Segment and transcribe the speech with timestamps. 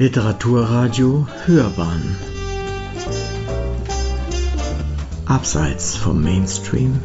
[0.00, 2.16] Literaturradio Hörbahn.
[5.26, 7.00] Abseits vom Mainstream.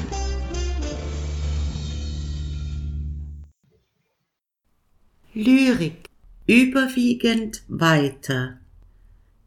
[5.34, 6.08] Lyrik
[6.46, 8.60] überwiegend weiter.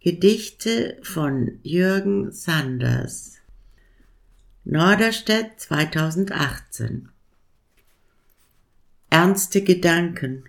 [0.00, 3.36] Gedichte von Jürgen Sanders.
[4.64, 7.10] Norderstedt 2018
[9.08, 10.48] Ernste Gedanken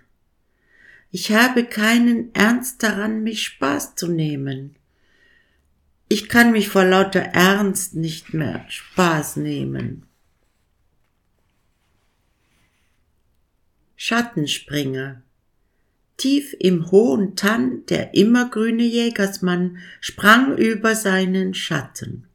[1.10, 4.76] ich habe keinen Ernst daran, mich Spaß zu nehmen.
[6.08, 10.06] Ich kann mich vor lauter Ernst nicht mehr Spaß nehmen.
[13.96, 15.22] Schattenspringer
[16.16, 22.26] Tief im hohen Tann der immergrüne Jägersmann sprang über seinen Schatten,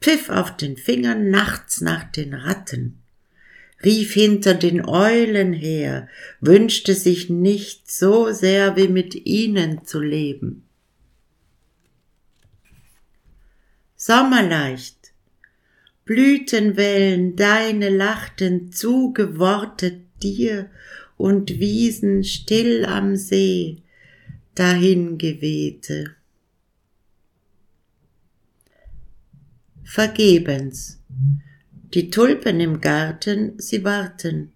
[0.00, 2.99] pfiff auf den Fingern nachts nach den Ratten
[3.84, 6.08] rief hinter den Eulen her,
[6.40, 10.64] wünschte sich nicht so sehr wie mit ihnen zu leben.
[13.96, 15.12] Sommerleicht,
[16.04, 20.70] Blütenwellen deine lachten zugewortet dir
[21.16, 23.82] und Wiesen still am See
[24.54, 26.16] dahin gewehte.
[29.84, 30.98] Vergebens,
[31.94, 34.52] die Tulpen im Garten, sie warten.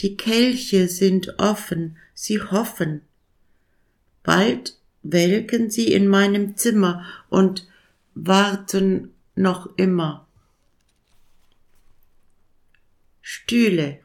[0.00, 3.02] Die Kelche sind offen, sie hoffen.
[4.22, 7.66] Bald welken sie in meinem Zimmer und
[8.14, 10.26] warten noch immer.
[13.22, 14.00] Stühle.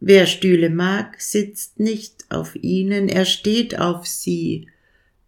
[0.00, 4.68] Wer Stühle mag, sitzt nicht auf ihnen, er steht auf sie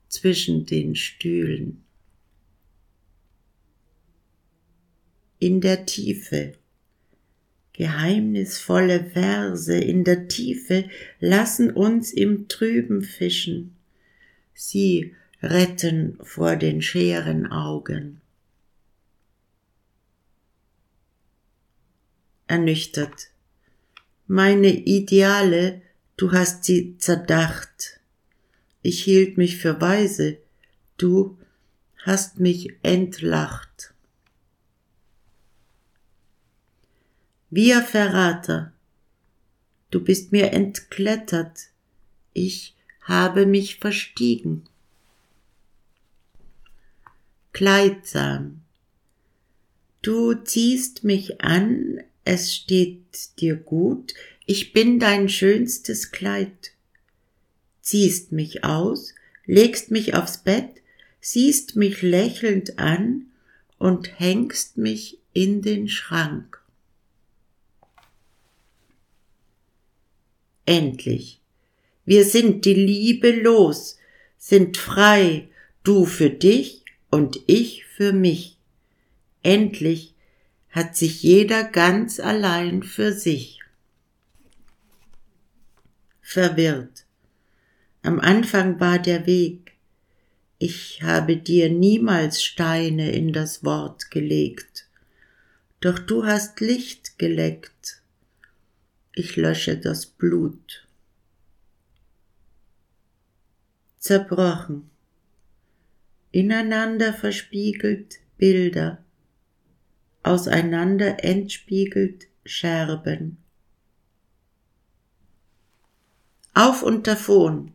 [0.08, 1.84] zwischen den Stühlen.
[5.42, 6.52] In der Tiefe.
[7.72, 13.74] Geheimnisvolle Verse in der Tiefe lassen uns im Trüben fischen.
[14.54, 18.20] Sie retten vor den scheren Augen.
[22.46, 23.30] Ernüchtert.
[24.28, 25.82] Meine Ideale,
[26.16, 27.98] du hast sie zerdacht.
[28.80, 30.38] Ich hielt mich für weise,
[30.98, 31.36] du
[31.96, 33.71] hast mich entlacht.
[37.54, 38.72] Wir Verrater,
[39.90, 41.68] du bist mir entklettert,
[42.32, 44.62] ich habe mich verstiegen.
[47.52, 48.62] Kleidsam,
[50.00, 54.14] du ziehst mich an, es steht dir gut,
[54.46, 56.72] ich bin dein schönstes Kleid.
[57.82, 59.14] Ziehst mich aus,
[59.44, 60.70] legst mich aufs Bett,
[61.20, 63.26] siehst mich lächelnd an
[63.76, 66.61] und hängst mich in den Schrank.
[70.66, 71.40] Endlich.
[72.04, 73.98] Wir sind die Liebe los,
[74.36, 75.48] sind frei,
[75.84, 78.58] du für dich und ich für mich.
[79.42, 80.14] Endlich
[80.70, 83.60] hat sich jeder ganz allein für sich.
[86.20, 87.04] Verwirrt.
[88.02, 89.72] Am Anfang war der Weg.
[90.58, 94.88] Ich habe dir niemals Steine in das Wort gelegt.
[95.80, 98.01] Doch du hast Licht geleckt
[99.14, 100.86] ich lösche das Blut.
[103.98, 104.90] Zerbrochen,
[106.32, 109.04] ineinander verspiegelt Bilder,
[110.22, 113.36] auseinander entspiegelt Scherben.
[116.54, 117.72] Auf und davon,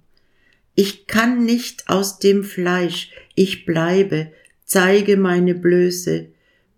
[0.76, 4.32] ich kann nicht aus dem Fleisch, ich bleibe,
[4.66, 6.30] zeige meine Blöße,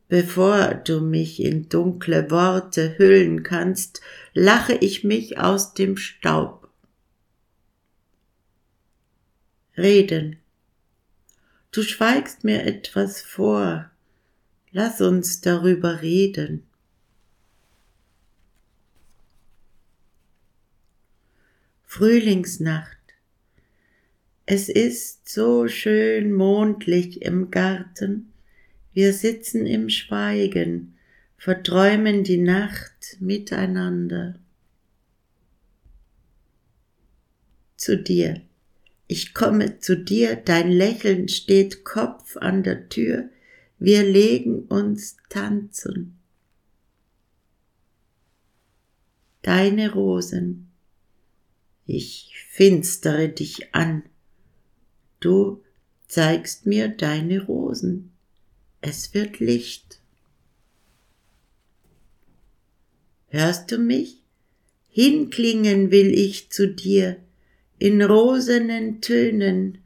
[0.09, 4.01] Bevor du mich in dunkle Worte hüllen kannst,
[4.33, 6.67] lache ich mich aus dem Staub.
[9.77, 10.37] Reden.
[11.71, 13.91] Du schweigst mir etwas vor.
[14.71, 16.63] Lass uns darüber reden.
[21.85, 22.97] Frühlingsnacht.
[24.47, 28.33] Es ist so schön mondlich im Garten
[28.93, 30.95] wir sitzen im Schweigen,
[31.37, 34.39] verträumen die Nacht miteinander.
[37.77, 38.41] Zu dir.
[39.07, 43.29] Ich komme zu dir, dein Lächeln steht Kopf an der Tür,
[43.79, 46.19] wir legen uns tanzen.
[49.41, 50.69] Deine Rosen,
[51.85, 54.03] ich finstere dich an,
[55.21, 55.63] du
[56.07, 58.11] zeigst mir deine Rosen
[58.81, 60.01] es wird Licht.
[63.27, 64.23] Hörst du mich?
[64.87, 67.17] Hinklingen will ich zu dir,
[67.77, 69.77] in rosenen Tönen,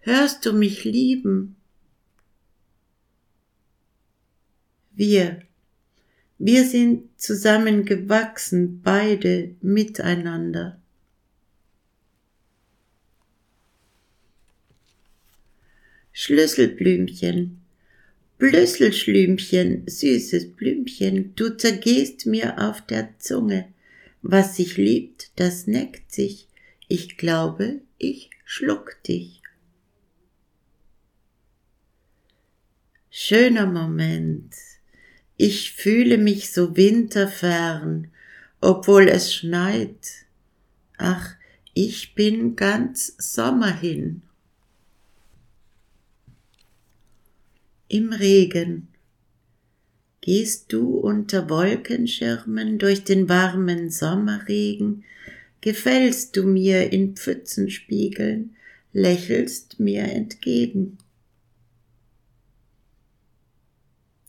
[0.00, 1.56] hörst du mich lieben?
[4.92, 5.42] Wir,
[6.38, 10.80] wir sind zusammengewachsen, beide miteinander.
[16.12, 17.59] Schlüsselblümchen,
[18.40, 23.68] Blüsselschlümchen, süßes Blümchen, du zergehst mir auf der Zunge.
[24.22, 26.48] Was sich liebt, das neckt sich.
[26.88, 29.42] Ich glaube, ich schluck dich.
[33.10, 34.54] Schöner Moment.
[35.36, 38.08] Ich fühle mich so winterfern,
[38.62, 40.24] obwohl es schneit.
[40.96, 41.34] Ach,
[41.74, 44.22] ich bin ganz Sommer hin.
[47.92, 48.86] Im Regen
[50.20, 55.02] gehst du unter Wolkenschirmen durch den warmen Sommerregen,
[55.60, 58.54] gefällst du mir in Pfützenspiegeln,
[58.92, 60.98] lächelst mir entgegen.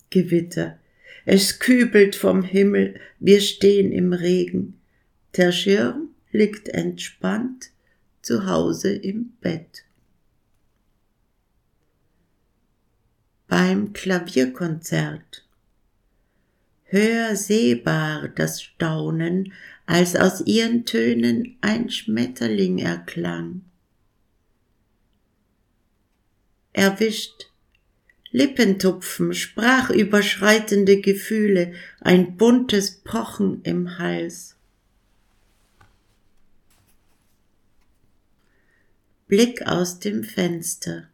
[0.09, 0.79] Gewitter,
[1.25, 4.79] es kübelt vom Himmel, wir stehen im Regen.
[5.37, 7.69] Der Schirm liegt entspannt
[8.23, 9.83] zu Hause im Bett.
[13.51, 15.45] Beim Klavierkonzert.
[16.85, 19.51] Höher sehbar das Staunen,
[19.85, 23.63] als aus ihren Tönen ein Schmetterling erklang.
[26.71, 27.51] Erwischt
[28.29, 34.55] Lippentupfen, sprachüberschreitende Gefühle, ein buntes Pochen im Hals.
[39.27, 41.10] Blick aus dem Fenster.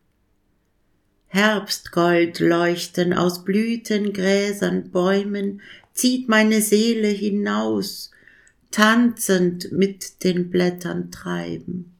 [1.27, 5.61] Herbstgold leuchten aus Blüten, Gräsern, Bäumen,
[5.93, 8.11] zieht meine Seele hinaus,
[8.71, 11.97] tanzend mit den Blättern treiben.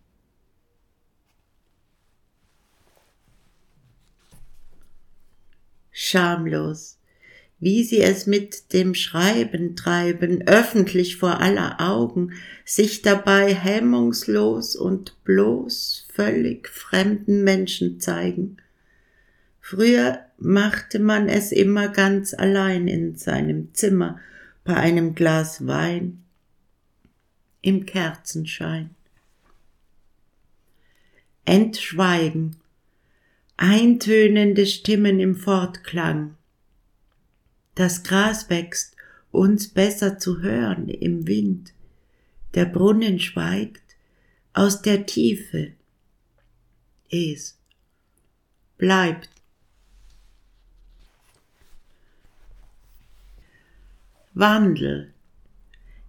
[5.98, 7.00] schamlos,
[7.60, 12.34] wie sie es mit dem Schreiben treiben, öffentlich vor aller Augen,
[12.66, 18.58] sich dabei hemmungslos und bloß völlig fremden Menschen zeigen.
[19.70, 24.18] Früher machte man es immer ganz allein in seinem Zimmer
[24.64, 26.24] bei einem Glas Wein
[27.62, 28.92] im Kerzenschein.
[31.44, 32.56] Entschweigen
[33.58, 36.38] eintönende Stimmen im Fortklang.
[37.76, 38.96] Das Gras wächst,
[39.32, 41.74] uns besser zu hören im Wind.
[42.54, 43.98] Der Brunnen schweigt
[44.54, 45.74] aus der Tiefe.
[47.10, 47.58] Es
[48.78, 49.37] bleibt.
[54.40, 55.14] Wandel.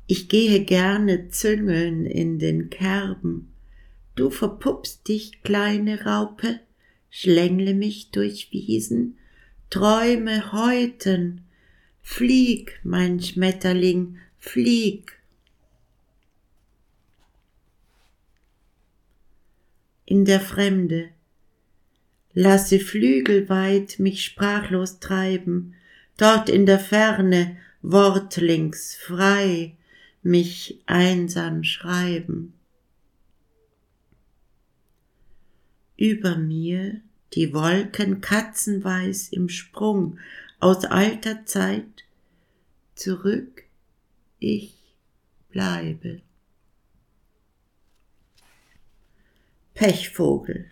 [0.06, 3.54] Ich gehe gerne züngeln in den Kerben.
[4.16, 6.60] Du verpuppst dich, kleine Raupe,
[7.08, 9.16] schlängle mich durch Wiesen,
[9.70, 11.42] träume heuten,
[12.02, 15.18] flieg, mein Schmetterling, flieg.
[20.04, 21.08] In der Fremde,
[22.34, 25.74] lasse Flügel weit mich sprachlos treiben,
[26.18, 29.76] dort in der Ferne, wortlings frei,
[30.22, 32.54] mich einsam schreiben.
[35.98, 37.02] über mir
[37.34, 40.18] die Wolken katzenweiß im Sprung
[40.60, 42.04] aus alter Zeit,
[42.94, 43.64] zurück
[44.38, 44.74] ich
[45.50, 46.22] bleibe.
[49.74, 50.70] Pechvogel.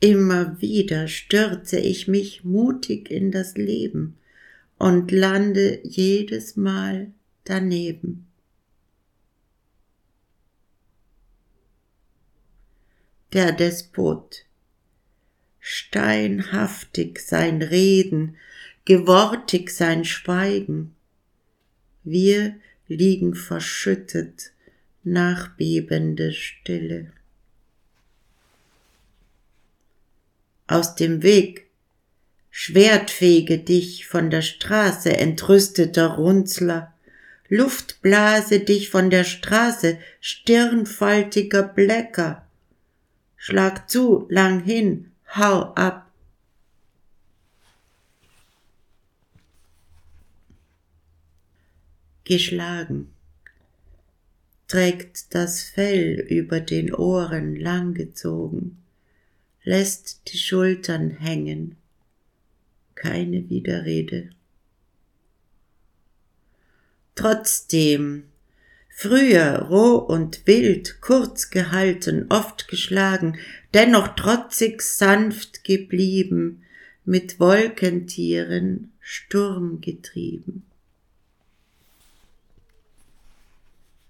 [0.00, 4.16] Immer wieder stürze ich mich mutig in das Leben
[4.78, 7.12] und lande jedes Mal
[7.44, 8.28] daneben.
[13.32, 14.44] der Despot.
[15.60, 18.36] Steinhaftig sein Reden,
[18.84, 20.94] gewortig sein Schweigen.
[22.04, 24.52] Wir liegen verschüttet,
[25.04, 27.12] nachbebende Stille.
[30.66, 31.67] Aus dem Weg,
[32.60, 36.92] Schwertfege dich von der Straße, entrüsteter Runzler,
[37.48, 42.44] Luftblase dich von der Straße, stirnfaltiger Blecker,
[43.36, 46.10] Schlag zu, lang hin, hau ab.
[52.24, 53.14] Geschlagen.
[54.66, 58.78] Trägt das Fell über den Ohren langgezogen,
[59.62, 61.76] lässt die Schultern hängen,
[62.98, 64.30] keine Widerrede.
[67.14, 68.24] Trotzdem
[69.00, 73.38] Früher roh und wild, kurz gehalten, oft geschlagen,
[73.72, 76.64] dennoch trotzig sanft geblieben,
[77.04, 80.64] mit Wolkentieren Sturm getrieben.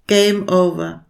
[0.06, 1.04] Game over.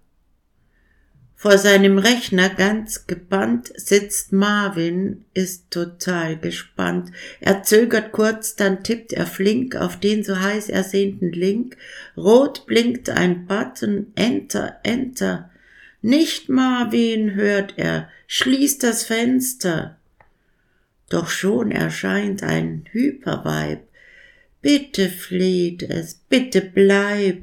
[1.41, 7.13] Vor seinem Rechner ganz gebannt sitzt Marvin, ist total gespannt.
[7.39, 11.77] Er zögert kurz, dann tippt er flink auf den so heiß ersehnten Link.
[12.17, 15.49] Rot blinkt ein Button, Enter, Enter.
[16.03, 19.97] Nicht Marvin, hört er, schließt das Fenster.
[21.09, 23.85] Doch schon erscheint ein Hyperweib.
[24.61, 27.43] Bitte fleht es, bitte bleib.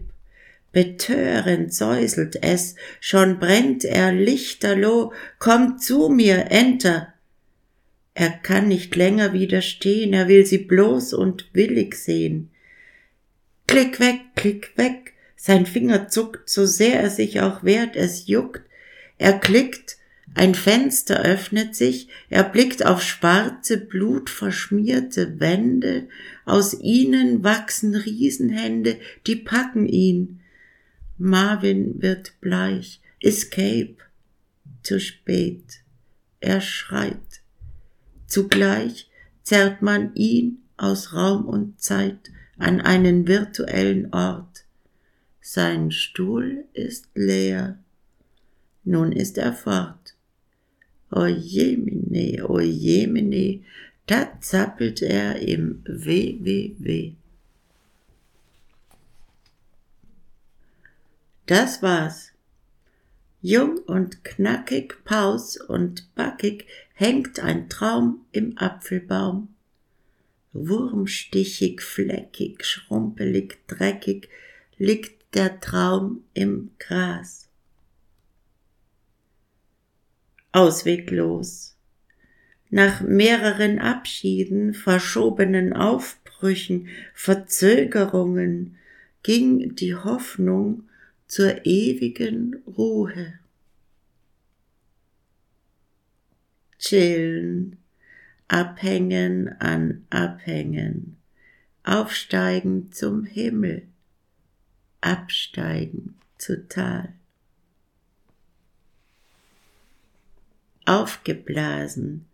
[0.75, 7.13] Betörend säuselt es, schon brennt er lichterloh, kommt zu mir, enter.
[8.13, 12.49] Er kann nicht länger widerstehen, er will sie bloß und willig sehen.
[13.67, 18.63] Klick weg, klick weg, sein Finger zuckt, so sehr er sich auch wehrt, es juckt.
[19.17, 19.95] Er klickt,
[20.33, 26.09] ein Fenster öffnet sich, er blickt auf schwarze, blutverschmierte Wände,
[26.43, 30.41] aus ihnen wachsen Riesenhände, die packen ihn.
[31.17, 33.01] Marvin wird bleich.
[33.21, 33.95] Escape.
[34.83, 35.81] Zu spät.
[36.39, 37.41] Er schreit.
[38.27, 39.09] Zugleich
[39.43, 44.65] zerrt man ihn aus Raum und Zeit an einen virtuellen Ort.
[45.41, 47.79] Sein Stuhl ist leer.
[48.83, 50.15] Nun ist er fort.
[51.11, 53.61] O jemine, o jemine,
[54.05, 57.13] da zappelt er im WWW.
[61.45, 62.31] Das war's.
[63.41, 69.49] Jung und knackig, paus und backig hängt ein Traum im Apfelbaum.
[70.53, 74.29] Wurmstichig, fleckig, schrumpelig, dreckig
[74.77, 77.49] liegt der Traum im Gras.
[80.51, 81.77] Ausweglos.
[82.71, 88.77] Nach mehreren Abschieden, verschobenen Aufbrüchen, Verzögerungen
[89.21, 90.89] ging die Hoffnung
[91.27, 93.39] zur ewigen Ruhe.
[96.77, 97.77] Chillen,
[98.47, 101.17] abhängen an abhängen,
[101.83, 103.87] aufsteigen zum Himmel,
[105.01, 107.13] absteigen zu Tal.
[110.85, 112.25] Aufgeblasen,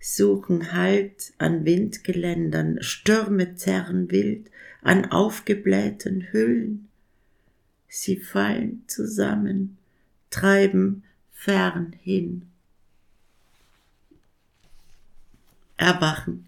[0.00, 4.50] suchen Halt an Windgeländern, Stürme zerren wild
[4.82, 6.89] an aufgeblähten Hüllen,
[7.90, 9.76] sie fallen zusammen,
[10.30, 12.46] treiben fern hin.
[15.76, 16.46] Erwachen,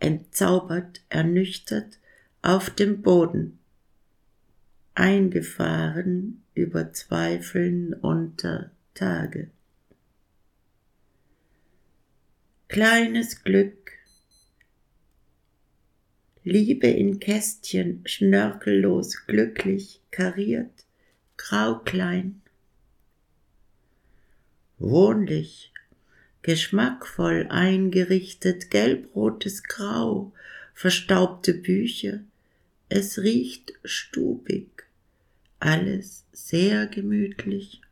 [0.00, 1.98] entzaubert, ernüchtert,
[2.42, 3.58] auf dem Boden,
[4.94, 9.50] eingefahren über Zweifeln unter Tage.
[12.68, 13.92] Kleines Glück,
[16.48, 20.86] Liebe in Kästchen, schnörkellos, glücklich, kariert,
[21.36, 22.40] grauklein.
[24.78, 25.74] Wohnlich,
[26.40, 30.32] geschmackvoll eingerichtet, gelbrotes Grau,
[30.72, 32.20] verstaubte Bücher,
[32.88, 34.70] es riecht stubig,
[35.60, 37.82] alles sehr gemütlich.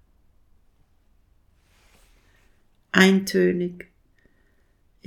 [2.90, 3.90] Eintönig,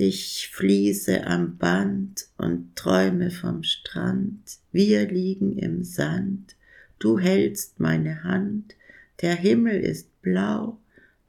[0.00, 4.40] ich fließe am Band und träume vom Strand,
[4.72, 6.56] wir liegen im Sand,
[6.98, 8.76] du hältst meine Hand,
[9.20, 10.78] der Himmel ist blau,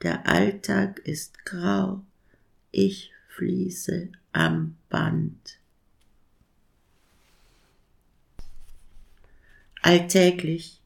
[0.01, 2.01] der Alltag ist grau,
[2.71, 5.59] ich fließe am Band.
[9.81, 10.79] Alltäglich,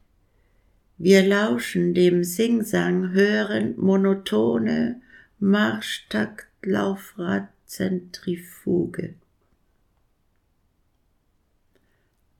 [0.97, 5.01] wir lauschen dem Singsang, hören monotone
[5.37, 9.15] Marschtakt, Laufrad, Zentrifuge.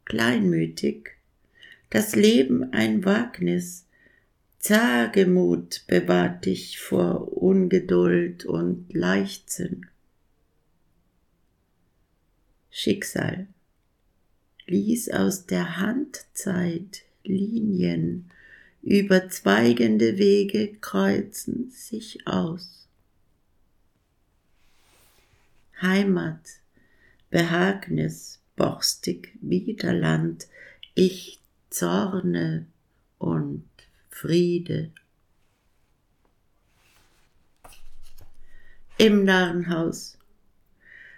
[0.06, 1.12] Kleinmütig,
[1.90, 3.86] das Leben ein Wagnis,
[4.60, 9.88] Zagemut bewahrt dich vor Ungeduld und Leichtsinn.
[12.72, 13.48] Schicksal,
[14.66, 18.32] ließ aus der Handzeit Linien
[18.82, 22.85] über zweigende Wege kreuzen sich aus.
[25.82, 26.42] Heimat,
[27.30, 30.48] Behagnis, borstig Widerland,
[30.94, 32.68] ich Zorne
[33.18, 33.68] und
[34.10, 34.92] Friede.
[38.98, 40.18] Im Narrenhaus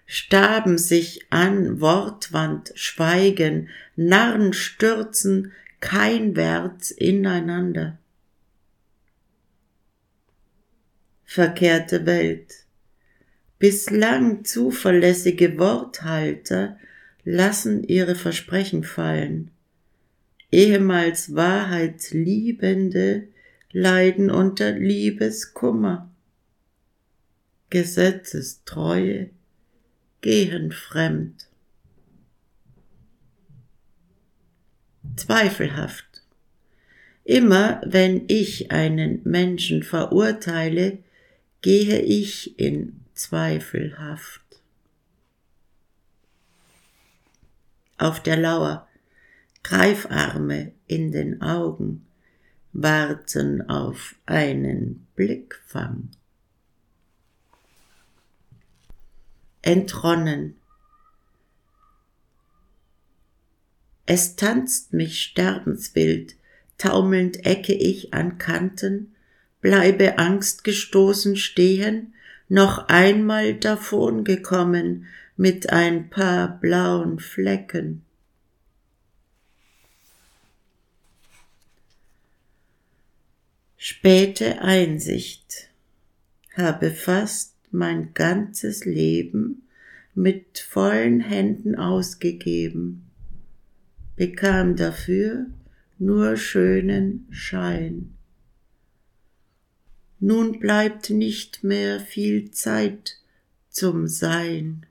[0.07, 7.99] starben sich an Wortwand, Schweigen, Narren stürzen, keinwärts ineinander.
[11.23, 12.66] Verkehrte Welt.
[13.59, 16.77] Bislang zuverlässige Worthalter
[17.23, 19.49] lassen ihre Versprechen fallen.
[20.51, 23.27] Ehemals Wahrheitsliebende
[23.71, 26.09] leiden unter Liebeskummer.
[27.69, 29.31] Gesetzestreue
[30.21, 31.49] gehen fremd.
[35.15, 36.05] Zweifelhaft.
[37.23, 40.99] Immer wenn ich einen Menschen verurteile,
[41.61, 44.41] gehe ich in zweifelhaft.
[47.97, 48.87] Auf der Lauer,
[49.63, 52.05] Greifarme in den Augen,
[52.73, 56.09] warten auf einen Blickfang.
[59.63, 60.55] Entronnen.
[64.05, 66.35] Es tanzt mich sterbenswild,
[66.77, 69.15] taumelnd ecke ich an Kanten,
[69.59, 72.13] bleibe angstgestoßen stehen,
[72.49, 78.03] noch einmal davon gekommen mit ein paar blauen Flecken.
[83.77, 85.69] Späte Einsicht
[86.55, 89.67] habe fast mein ganzes Leben
[90.15, 93.07] mit vollen Händen ausgegeben,
[94.15, 95.45] bekam dafür
[95.99, 98.16] nur schönen Schein.
[100.19, 103.17] Nun bleibt nicht mehr viel Zeit
[103.69, 104.85] zum Sein.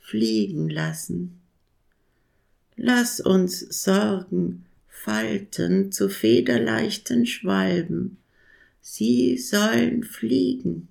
[0.00, 1.40] Fliegen lassen.
[2.76, 8.16] Lass uns Sorgen falten zu federleichten Schwalben.
[8.80, 10.88] Sie sollen fliegen.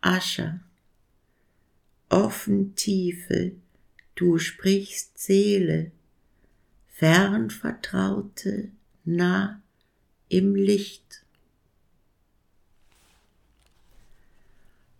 [0.00, 0.60] Ascher,
[2.08, 3.52] offen Tiefe,
[4.14, 5.92] du sprichst Seele,
[6.98, 8.70] fern Vertraute,
[9.04, 9.60] nah
[10.30, 11.26] im Licht.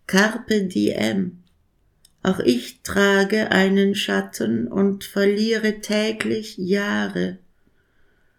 [0.05, 1.41] Carpe diem,
[2.21, 7.39] auch ich trage einen Schatten und verliere täglich Jahre,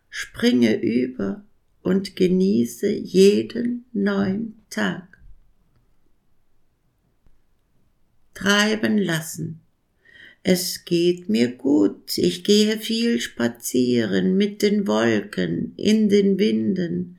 [0.09, 1.42] springe über
[1.82, 5.18] und genieße jeden neuen Tag.
[8.35, 9.61] Treiben lassen.
[10.50, 17.18] Es geht mir gut, ich gehe viel spazieren mit den Wolken, in den Winden.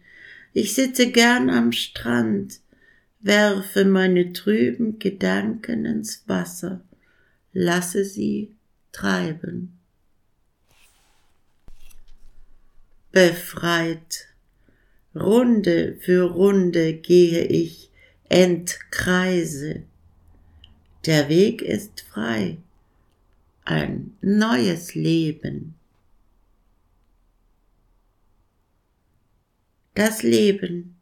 [0.52, 2.60] Ich sitze gern am Strand,
[3.20, 6.82] werfe meine trüben Gedanken ins Wasser,
[7.54, 8.56] lasse sie
[8.92, 9.78] treiben.
[13.12, 14.26] Befreit,
[15.14, 17.92] Runde für Runde gehe ich,
[18.28, 19.84] entkreise.
[21.06, 22.58] Der Weg ist frei,
[23.70, 25.76] ein neues Leben.
[29.96, 31.00] Das Leben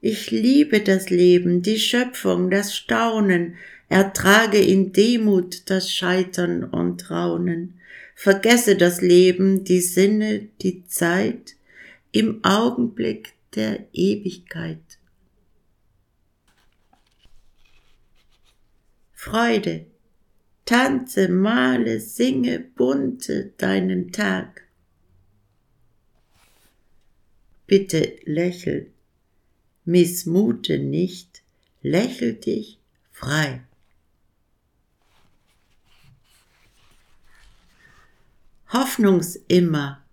[0.00, 3.56] ich liebe das Leben, die Schöpfung, das Staunen,
[3.88, 7.80] ertrage in Demut das Scheitern und Raunen,
[8.14, 11.56] vergesse das Leben, die Sinne, die Zeit
[12.12, 14.78] im Augenblick der Ewigkeit.
[19.14, 19.86] Freude,
[20.68, 24.68] tanze, male, singe, bunte deinen Tag.
[27.66, 28.92] Bitte lächel
[29.86, 31.42] missmute nicht,
[31.80, 32.78] lächel dich
[33.10, 33.62] frei.
[38.70, 40.04] Hoffnungsimmer,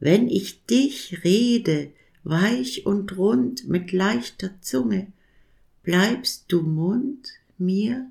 [0.00, 1.92] wenn ich dich rede,
[2.24, 5.12] weich und rund mit leichter Zunge,
[5.84, 8.10] bleibst du Mund mir